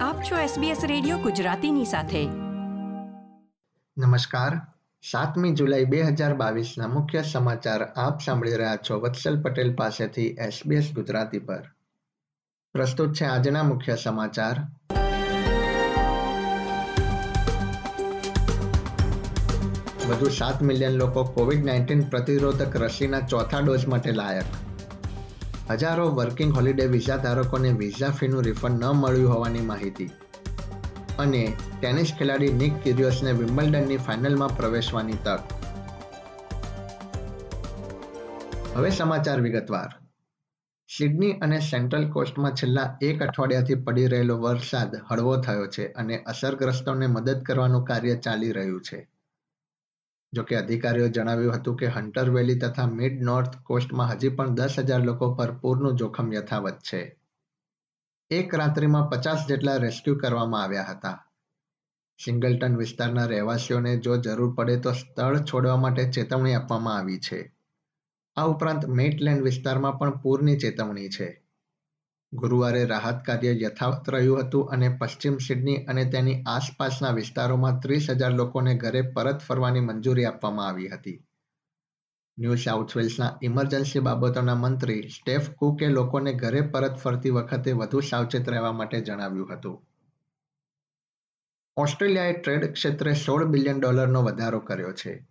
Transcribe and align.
આપ 0.00 0.22
છો 0.22 0.36
SBS 0.36 0.86
radio 0.86 1.18
ગુજરાતીની 1.18 1.84
સાથે. 1.84 2.24
નમસ્કાર. 3.98 4.60
સાતમી 5.10 5.52
જુલાઈ 5.52 5.84
બે 5.84 6.02
હજાર 6.02 6.34
બાવીસના 6.34 6.86
મુખ્ય 6.86 7.22
સમાચાર 7.22 7.82
આપ 7.82 8.20
સાંભળી 8.20 8.56
રહ્યા 8.56 8.76
છો 8.76 9.00
વત્સલ 9.00 9.42
પટેલ 9.42 9.74
પાસેથી 9.74 10.26
SBS 10.26 10.92
ગુજરાતી 10.94 11.38
પર. 11.38 11.62
પ્રસ્તુત 12.72 13.14
છે 13.14 13.24
આજના 13.24 13.62
મુખ્ય 13.62 13.96
સમાચાર. 13.96 14.56
વધુ 20.08 20.28
સાત 20.28 20.62
મિલિયન 20.62 20.92
લોકો 20.92 21.24
કોવિડ 21.24 21.64
નાઇન્ટીન 21.64 22.00
પ્રતિરોધક 22.00 22.76
રસીના 22.76 23.20
ચોથા 23.20 23.58
ડોઝ 23.58 23.86
માટે 23.86 24.12
લાયક. 24.12 24.69
હજારો 25.70 26.10
વર્કિંગ 26.10 26.52
હોલિડે 26.52 26.86
વિઝા 26.86 27.16
ધારકોને 27.16 27.72
વિઝા 27.72 28.10
ફીનું 28.10 28.42
રિફંડ 28.42 28.84
ન 28.84 28.86
મળ્યું 28.86 29.32
હોવાની 29.34 29.60
માહિતી. 29.60 30.10
અને 31.18 31.56
ટેનિસ 31.80 32.12
ખેલાડી 32.18 32.52
નિક 32.52 32.82
કિરિયોસને 32.82 33.32
વિમ્બલ્ડનની 33.32 33.96
ફાઇનલમાં 33.96 34.56
પ્રવેશવાની 34.56 35.12
તક. 35.12 35.40
હવે 38.76 38.90
સમાચાર 38.90 39.40
વિગતવાર. 39.40 39.88
સિડની 40.96 41.32
અને 41.32 41.60
સેન્ટ્રલ 41.60 42.10
કોસ્ટમાં 42.10 42.52
છેલ્લા 42.52 42.98
એક 43.02 43.22
અઠવાડિયાથી 43.22 43.74
પડી 43.74 44.06
રહેલો 44.06 44.36
વરસાદ 44.38 44.96
હળવો 45.10 45.36
થયો 45.36 45.66
છે 45.66 45.86
અને 45.92 46.16
અસરગ્રસ્તોને 46.16 47.06
મદદ 47.06 47.42
કરવાનું 47.42 47.84
કાર્ય 47.84 48.16
ચાલી 48.16 48.52
રહ્યું 48.52 48.80
છે. 48.80 49.08
જોકે 50.32 50.56
અધિકારીઓ 50.56 51.08
જણાવ્યું 51.08 51.54
હતું 51.54 51.76
કે 51.76 51.86
હન્ટર 51.86 52.30
વેલી 52.30 52.54
તથા 52.54 52.86
મિડ 52.86 53.22
નોર્થ 53.22 53.56
કોસ્ટમાં 53.62 54.08
હજી 54.08 54.28
પણ 54.28 54.54
દસ 54.54 54.78
હજાર 54.78 55.00
લોકો 55.00 55.34
પર 55.34 55.50
પૂરનું 55.52 55.96
જોખમ 55.96 56.32
યથાવત 56.32 56.78
છે. 56.78 57.16
એક 58.30 58.54
રાત્રિમાં 58.54 59.10
પચાસ 59.10 59.46
જેટલા 59.46 59.76
રેસ્ક્યુ 59.76 60.14
કરવામાં 60.14 60.62
આવ્યા 60.62 60.82
હતા. 60.82 61.26
સિંગલટન 62.18 62.76
વિસ્તારના 62.76 63.26
રહેવાસીઓને 63.26 63.96
જો 63.96 64.16
જરૂર 64.16 64.54
પડે 64.54 64.76
તો 64.76 64.92
સ્થળ 64.92 65.38
છોડવા 65.38 65.76
માટે 65.76 66.10
ચેતવણી 66.10 66.54
આપવામાં 66.54 66.96
આવી 66.96 67.18
છે. 67.18 67.56
આ 68.36 68.44
ઉપરાંત 68.44 68.86
મેટલેન્ડ 68.86 69.42
વિસ્તારમાં 69.42 69.98
પણ 69.98 70.10
પૂરની 70.10 70.56
ચેતવણી 70.56 71.08
છે. 71.08 71.39
ગુરુવારે 72.32 72.84
રાહત 72.84 73.24
કાર્ય 73.24 73.52
યથાવત 73.60 74.10
રહ્યું 74.10 74.46
હતું 74.46 74.68
અને 74.72 74.88
પશ્ચિમ 74.88 75.38
સિડની 75.38 75.76
અને 75.76 76.04
તેની 76.04 76.42
આસપાસના 76.46 77.10
વિસ્તારોમાં 77.10 77.80
ત્રીસ 77.80 78.10
હજાર 78.10 78.32
લોકોને 78.32 78.74
ઘરે 78.74 79.02
પરત 79.02 79.38
ફરવાની 79.38 79.80
મંજૂરી 79.80 80.24
આપવામાં 80.24 80.68
આવી 80.68 80.88
હતી. 80.88 81.24
ન્યૂ 82.38 82.54
સાઉથ 82.54 82.96
વેલ્સના 82.96 83.38
ઇમરજન્સી 83.42 84.00
બાબતોના 84.00 84.54
મંત્રી 84.54 85.08
સ્ટેફ 85.08 85.50
કુકે 85.50 85.88
લોકોને 85.88 86.32
ઘરે 86.32 86.60
પરત 86.60 86.96
ફરતી 86.96 87.30
વખતે 87.30 87.72
વધુ 87.72 88.00
સાવચેત 88.00 88.48
રહેવા 88.48 88.72
માટે 88.72 89.00
જણાવ્યું 89.00 89.54
હતું. 89.54 89.86
ઓસ્ટ્રેલિયાએ 91.76 92.32
ટ્રેડ 92.32 92.72
ક્ષેત્રે 92.72 93.14
સોળ 93.14 93.44
બિલિયન 93.44 93.80
ડોલરનો 93.80 94.22
વધારો 94.22 94.60
કર્યો 94.60 94.92
છે. 94.92 95.29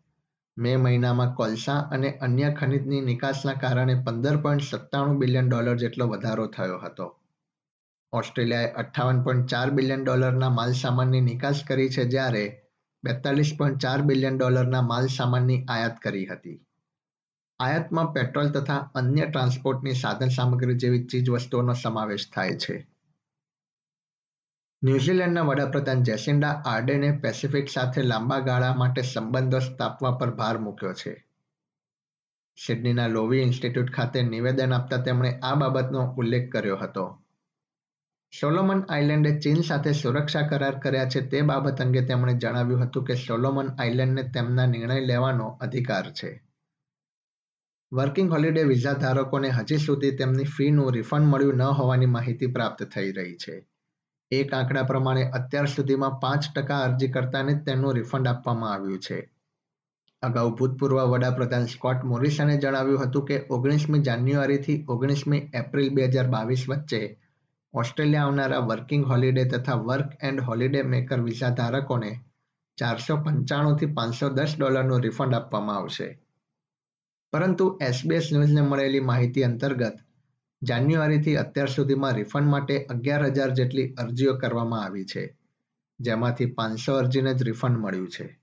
મે 0.59 0.75
મહિનામાં 0.75 1.33
કોલસા 1.33 1.79
અને 1.91 2.11
અન્ય 2.11 2.51
ખનિજની 2.51 3.01
નિકાસના 3.01 3.53
કારણે 3.53 3.95
પંદર 3.95 4.37
પોઈન્ટ 4.37 4.63
સત્તાણું 4.63 5.19
બિલિયન 5.19 5.49
ડોલર 5.49 5.77
જેટલો 5.77 6.07
વધારો 6.07 6.47
થયો 6.47 6.77
હતો. 6.77 7.15
ઓસ્ટ્રેલિયાએ 8.13 8.71
અઠ્ઠાવન 8.71 9.23
પોઈન્ટ 9.23 9.47
ચાર 9.47 9.69
બિલિયન 9.69 10.03
ડોલરના 10.03 10.49
માલ 10.49 10.71
સામાનની 10.71 11.21
નિકાસ 11.21 11.63
કરી 11.67 11.89
છે 11.89 12.03
જ્યારે 12.03 12.61
બેતાલીસ 13.03 13.55
પોઈન્ટ 13.57 13.77
ચાર 13.77 14.01
બિલિયન 14.01 14.37
ડોલરના 14.37 14.81
માલ 14.81 15.07
સામાનની 15.07 15.65
આયાત 15.69 15.99
કરી 15.99 16.25
હતી. 16.25 16.65
આયાતમાં 17.59 18.13
પેટ્રોલ 18.13 18.49
તથા 18.49 18.91
અન્ય 18.95 19.25
ટ્રાન્સપોર્ટની 19.25 19.93
સાધન 19.93 20.27
સામગ્રી 20.27 20.75
જેવી 20.75 21.05
ચીજ 21.05 21.29
વસ્તુઓનો 21.29 21.73
સમાવેશ 21.73 22.29
થાય 22.35 22.55
છે. 22.55 22.98
ન્યૂઝીલેન્ડના 24.83 25.41
વડાપ્રધાન 25.41 26.03
જેસિન્ડા 26.03 26.61
આર્ડેને 26.65 27.11
પેસિફિક 27.11 27.69
સાથે 27.69 28.01
લાંબા 28.01 28.39
ગાળા 28.39 28.75
માટે 28.75 29.01
સંબંધો 29.01 29.59
સ્થાપવા 29.59 30.11
પર 30.11 30.31
ભાર 30.31 30.57
મૂક્યો 30.57 30.93
છે. 30.93 31.25
સિડનીના 32.57 33.07
લોવી 33.07 33.41
ઇન્સ્ટિટ્યૂટ 33.41 33.91
ખાતે 33.91 34.21
નિવેદન 34.21 34.73
આપતા 34.73 34.97
તેમણે 34.97 35.39
આ 35.43 35.55
બાબતનો 35.55 36.13
ઉલ્લેખ 36.17 36.51
કર્યો 36.51 36.75
હતો. 36.75 37.23
સોલોમન 38.41 38.83
આઇલેન્ડે 38.89 39.39
ચીન 39.39 39.61
સાથે 39.61 39.91
સુરક્ષા 39.91 40.41
કરાર 40.41 40.79
કર્યા 40.79 41.05
છે 41.05 41.21
તે 41.21 41.41
બાબત 41.41 41.81
અંગે 41.81 42.01
તેમણે 42.01 42.33
જણાવ્યું 42.33 42.85
હતું 42.85 43.03
કે 43.03 43.15
સોલોમન 43.15 43.67
આઇલેન્ડને 43.79 44.23
તેમના 44.23 44.65
નિર્ણય 44.65 44.99
લેવાનો 44.99 45.47
અધિકાર 45.47 46.11
છે. 46.11 46.43
વર્કિંગ 47.93 48.31
હોલિડે 48.31 48.63
વિઝા 48.63 48.93
ધારકોને 48.93 49.49
હજી 49.49 49.77
સુધી 49.77 50.11
તેમની 50.11 50.43
ફીનું 50.43 50.93
રિફંડ 50.93 51.25
મળ્યું 51.25 51.55
ન 51.55 51.61
હોવાની 51.61 52.05
માહિતી 52.05 52.47
પ્રાપ્ત 52.47 52.83
થઈ 52.83 53.11
રહી 53.11 53.35
છે. 53.35 53.68
એક 54.31 54.51
આંકડા 54.53 54.83
પ્રમાણે 54.83 55.23
અત્યાર 55.29 55.67
સુધીમાં 55.67 56.19
પાંચ 56.19 56.47
ટકા 56.55 56.79
અરજીકર્તાને 56.79 57.53
જ 57.53 57.63
તેનું 57.65 57.93
રિફંડ 57.93 58.27
આપવામાં 58.27 58.73
આવ્યું 58.73 58.99
છે. 58.99 59.17
અગાઉ 60.23 60.49
ભૂતપૂર્વ 60.55 60.99
વડાપ્રધાન 61.05 61.65
સ્કોટ 61.65 62.03
મોરિસને 62.03 62.57
જણાવ્યું 62.57 63.03
હતું 63.05 63.25
કે 63.25 63.39
ઓગણીસમી 63.49 64.01
જાન્યુઆરીથી 64.01 64.85
ઓગણીસમી 64.87 65.41
એપ્રિલ 65.53 65.89
બે 65.89 66.07
હજાર 66.07 66.27
બાવીસ 66.27 66.65
વચ્ચે 66.69 67.01
ઓસ્ટ્રેલિયા 67.73 68.23
આવનારા 68.23 68.59
વર્કિંગ 68.59 69.05
હોલિડે 69.05 69.45
તથા 69.45 69.75
work 69.75 70.17
and 70.21 70.39
holiday 70.41 70.81
maker 70.83 71.19
visa 71.21 71.49
ધારકોને 71.49 72.11
ચારસો 72.77 73.17
પંચાણુંથી 73.17 73.93
પાંચસો 73.93 74.29
દસ 74.29 74.55
ડોલરનું 74.57 75.01
રિફંડ 75.01 75.33
આપવામાં 75.33 75.77
આવશે. 75.77 76.07
પરંતુ 77.33 77.65
એસબીએસ 77.81 78.29
ન્યૂઝને 78.31 78.61
મળેલી 78.61 78.99
માહિતી 78.99 79.43
અંતર્ગત 79.43 79.97
જાન્યુઆરીથી 80.61 81.37
અત્યાર 81.37 81.67
સુધીમાં 81.67 82.15
રિફંડ 82.15 82.47
માટે 82.47 82.85
અગિયાર 82.85 83.25
હજાર 83.25 83.49
જેટલી 83.49 83.93
અરજીઓ 83.93 84.37
કરવામાં 84.37 84.83
આવી 84.83 85.05
છે, 85.05 85.37
જેમાંથી 85.99 86.45
પાંચસો 86.45 86.95
અરજીને 86.95 87.33
જ 87.33 87.43
રિફંડ 87.43 87.77
મળ્યું 87.77 88.07
છે. 88.07 88.39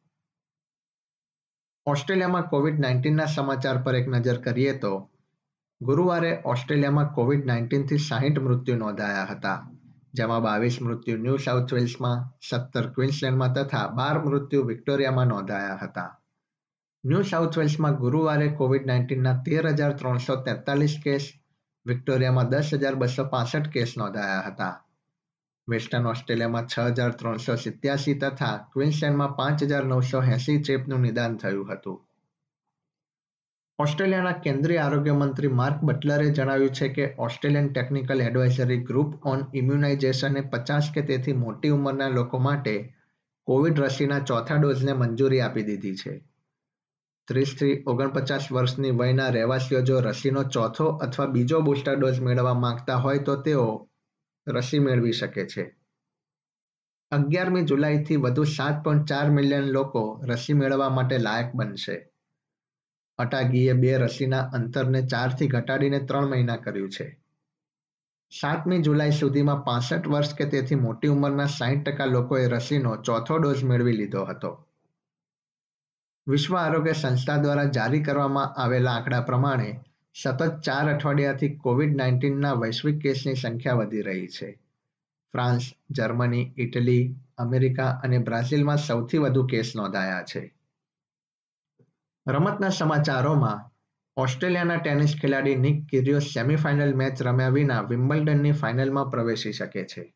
ઓસ્ટ્રેલિયામાં 1.86 2.48
કોવિડ 2.48 2.78
નાઇન્ટીનના 2.78 3.26
સમાચાર 3.26 3.82
પર 3.82 3.94
એક 3.94 4.08
નજર 4.08 4.36
કરીએ 4.36 4.72
તો, 4.78 5.10
ગુરુવારે 5.82 6.42
ઓસ્ટ્રેલિયામાં 6.44 7.14
કોવિડ 7.14 7.46
નાઇન્ટીનથી 7.46 7.98
સાહીઠ 7.98 8.38
મૃત્યુ 8.38 8.76
નોંધાયા 8.76 9.24
હતા, 9.24 9.70
જેમાં 10.14 10.42
બાવીસ 10.42 10.82
મૃત્યુ 10.82 11.16
ન્યૂ 11.16 11.36
સાઉથ 11.36 11.72
વેલ્સમાં, 11.72 12.28
સત્તર 12.42 12.86
ક્વિન્સલેન્ડમાં 12.86 13.52
તથા 13.52 13.88
બાર 13.88 14.24
મૃત્યુ 14.24 14.64
વિક્ટોરિયામાં 14.64 15.28
નોંધાયા 15.28 15.76
હતા. 15.82 16.20
ન્યૂ 17.04 17.22
સાઉથ 17.22 17.58
વેલ્સમાં 17.58 17.94
ગુરુવારે 17.94 18.48
કોવિડ 18.48 18.86
નાઇન્ટીનના 18.86 19.42
તેર 19.44 19.68
હજાર 19.68 19.92
ત્રણસો 19.92 20.36
તેતાલીસ 20.36 21.00
કેસ 21.04 21.32
વિક્ટોરિયામાં 21.86 22.48
દસ 22.48 22.70
હજાર 22.72 22.94
બસો 22.94 23.24
પાસઠ 23.24 23.68
કેસ 23.68 23.94
નોંધાયા 23.98 24.40
હતા. 24.46 24.84
વેસ્ટર્ન 25.68 26.06
ઓસ્ટ્રેલિયામાં 26.06 26.66
છ 26.66 26.78
હજાર 26.78 27.10
ત્રણસો 27.10 27.54
સિત્યાસી 27.54 28.14
તથા 28.14 28.70
ક્વિન્સલેન્ડમાં 28.72 29.36
પાંચ 29.36 29.62
હજાર 29.62 29.84
નવસો 29.84 30.22
એસી 30.22 30.62
ચેપનું 30.62 31.00
નિદાન 31.00 31.36
થયું 31.36 31.72
હતું. 31.72 32.02
ઓસ્ટ્રેલિયાના 33.78 34.32
કેન્દ્રીય 34.32 34.78
આરોગ્ય 34.78 35.12
મંત્રી 35.12 35.48
માર્ક 35.48 35.76
બટલરે 35.82 36.30
જણાવ્યું 36.30 36.70
છે 36.70 36.88
કે 36.88 37.14
Australian 37.18 37.72
technical 37.72 38.20
advisory 38.20 38.82
group 38.82 39.26
on 39.26 39.40
ઇમ્યુનાઇઝેશને 39.54 40.40
પચાસ 40.40 40.90
કે 40.94 41.02
તેથી 41.02 41.32
મોટી 41.32 41.68
ઉંમરના 41.68 42.08
લોકો 42.08 42.38
માટે 42.38 42.94
કોવિડ 43.44 43.80
રસીના 43.80 44.18
ચોથા 44.18 44.54
ડોઝને 44.54 44.92
મંજૂરી 44.92 45.40
આપી 45.40 45.62
દીધી 45.62 45.96
છે. 45.96 46.35
ત્રીસથી 47.28 47.84
ઓગણપચાસ 47.86 48.52
વર્ષની 48.52 48.90
વયના 48.90 49.28
રહેવાસીઓ 49.28 49.80
જો 49.80 50.00
રસીનો 50.00 50.42
ચોથો 50.42 50.86
અથવા 50.86 51.26
બીજો 51.26 51.60
બુસ્ટર 51.60 51.94
ડોઝ 51.94 52.20
મેળવવા 52.20 52.54
માંગતા 52.54 52.96
હોય 52.96 53.18
તો 53.18 53.36
તેઓ 53.36 53.88
રસી 54.48 54.78
મેળવી 54.78 55.12
શકે 55.12 55.46
છે. 55.46 55.76
અગિયારમી 57.10 57.62
જુલાઈથી 57.62 58.16
વધુ 58.16 58.44
સાત 58.44 58.84
પોઈન્ટ 58.84 59.08
ચાર 59.08 59.30
મિલિયન 59.30 59.62
લોકો 59.62 60.20
રસી 60.24 60.52
મેળવવા 60.52 60.88
માટે 60.88 61.18
લાયક 61.18 61.54
બનશે. 61.54 62.08
અટાગીએ 63.18 63.72
બે 63.72 63.98
રસીના 63.98 64.40
અંતરને 64.40 65.02
ચારથી 65.02 65.46
ઘટાડીને 65.46 65.98
ત્રણ 65.98 66.26
મહિના 66.26 66.56
કર્યું 66.56 66.90
છે. 66.90 67.22
સાતમી 68.30 68.78
જુલાઈ 68.78 69.10
સુધીમાં 69.10 69.64
પાસઠ 69.64 70.08
વર્ષ 70.08 70.34
કે 70.34 70.44
તેથી 70.44 70.74
મોટી 70.74 71.08
ઉંમરના 71.08 71.46
સાહીઠ 71.46 71.82
ટકા 71.82 72.04
લોકોએ 72.04 72.48
રસીનો 72.48 72.96
ચોથો 72.96 73.38
ડોઝ 73.38 73.64
મેળવી 73.64 73.92
લીધો 73.92 74.24
હતો. 74.24 74.65
વિશ્વ 76.28 76.56
આરોગ્ય 76.56 76.92
સંસ્થા 76.92 77.36
દ્વારા 77.36 77.64
જારી 77.64 78.02
કરવામાં 78.02 78.54
આવેલા 78.54 78.90
આંકડા 78.90 79.20
પ્રમાણે 79.20 79.80
સતત 80.22 80.60
ચાર 80.60 80.94
અઠવાડિયાથી 80.94 81.48
કોવિડ 81.48 81.96
નાઇન્ટીનના 81.96 82.52
વૈશ્વિક 82.52 82.98
કેસની 82.98 83.34
સંખ્યા 83.34 83.74
વધી 83.74 84.02
રહી 84.02 84.26
છે. 84.26 84.58
ફ્રાન્સ, 85.32 85.72
જર્મની, 85.90 86.54
ઇટલી, 86.56 87.16
અમેરિકા 87.38 87.90
અને 87.90 88.18
બ્રાઝિલમાં 88.18 88.76
સૌથી 88.76 89.18
વધુ 89.18 89.46
કેસ 89.46 89.72
નોંધાયા 89.76 90.22
છે. 90.22 90.54
રમતના 92.28 92.68
સમાચારોમાં, 92.68 93.70
ઓસ્ટ્રેલિયાના 94.16 94.76
ટેનિસ 94.76 95.16
ખેલાડી 95.22 95.54
નિક 95.54 95.86
કિરિયો 95.86 96.18
સેમીફાઇનલ 96.18 96.94
મેચ 96.94 97.22
રમ્યા 97.22 97.48
વિના 97.48 97.80
વિમ્બલ્ડનની 97.80 98.52
ફાઇનલમાં 98.52 99.10
પ્રવેશી 99.10 99.52
શકે 99.52 99.84
છે. 99.84 100.14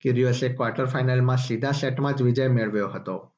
કિરિયોસે 0.00 0.48
ક્વાર્ટર 0.48 0.86
ફાઇનલમાં 0.86 1.36
સીધા 1.36 1.70
સેટમાં 1.70 2.14
જ 2.14 2.22
વિજય 2.22 2.48
મેળવ્યો 2.48 2.88
હતો. 2.88 3.32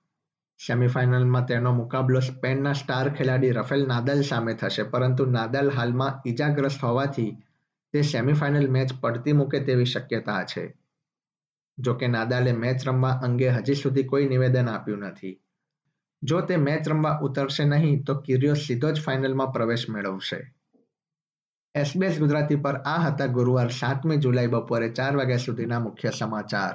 સેમીફાઇનલમાં 0.66 1.46
તેનો 1.46 1.72
મુકાબલો 1.72 2.20
સ્પેનના 2.20 2.74
સ્ટાર 2.74 3.08
ખેલાડી 3.16 3.52
રફેલ 3.52 3.86
નાદલ 3.86 4.22
સામે 4.22 4.54
થશે, 4.54 4.84
પરંતુ 4.84 5.26
નાદલ 5.26 5.70
હાલમાં 5.70 6.20
ઈજાગ્રસ્ત 6.26 6.82
હોવાથી 6.82 7.32
તે 7.94 8.02
સેમીફાઇનલ 8.02 8.68
મેચ 8.76 8.92
પડતી 9.00 9.32
મૂકે 9.32 9.60
તેવી 9.60 9.86
શક્યતા 9.86 10.44
છે. 10.44 10.64
જોકે 11.78 12.08
નાદાલે 12.08 12.52
મેચ 12.52 12.86
રમવા 12.86 13.18
અંગે 13.22 13.50
હજી 13.50 13.74
સુધી 13.74 14.04
કોઈ 14.04 14.28
નિવેદન 14.28 14.68
આપ્યું 14.68 15.04
નથી. 15.04 15.34
જો 16.22 16.40
તે 16.40 16.56
મેચ 16.56 16.88
રમવા 16.88 17.18
ઉતરશે 17.20 17.64
નહીં, 17.64 18.04
તો 18.04 18.14
કિરિયો 18.14 18.54
સીધો 18.54 18.92
જ 18.92 19.00
ફાઇનલમાં 19.00 19.52
પ્રવેશ 19.52 19.88
મેળવશે. 19.88 20.40
એસબીએસ 21.74 22.18
ગુજરાતી 22.18 22.56
પર 22.56 22.76
આ 22.84 22.98
હતા 22.98 23.26
ગુરુવાર 23.26 23.70
સાતમી 23.80 24.16
જુલાઈ 24.18 24.46
બપોરે 24.46 24.88
ચાર 24.88 25.16
વાગ્યા 25.16 25.38
સુધીના 25.38 25.80
મુખ્ય 25.80 26.10
સમાચાર. 26.10 26.74